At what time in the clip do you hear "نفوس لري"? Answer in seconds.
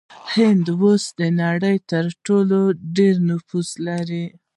3.29-4.25